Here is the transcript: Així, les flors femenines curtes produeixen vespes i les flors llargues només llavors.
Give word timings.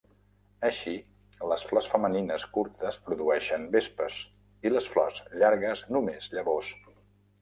Així, 0.69 0.93
les 1.51 1.65
flors 1.71 1.89
femenines 1.91 2.45
curtes 2.57 2.99
produeixen 3.09 3.69
vespes 3.77 4.17
i 4.69 4.73
les 4.73 4.89
flors 4.95 5.21
llargues 5.43 5.85
només 5.99 6.31
llavors. 6.39 6.73